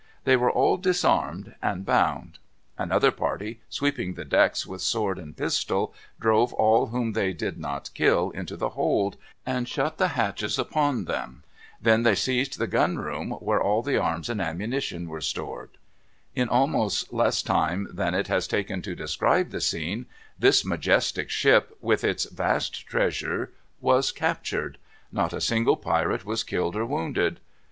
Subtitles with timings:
[0.23, 2.39] They were all disarmed and bound.
[2.75, 7.91] Another party, sweeping the decks with sword and pistol, drove all whom they did not
[7.93, 11.43] kill into the hold, and shut the hatches upon them.
[11.79, 15.69] They then seized the gun room, where all the arms and ammunition were stored.
[16.33, 20.07] In almost less time than it has taken to describe the scene,
[20.39, 23.49] this majestic ship with its vast treasures
[23.79, 24.79] was captured.
[25.11, 27.39] Not a single pirate was killed or wounded.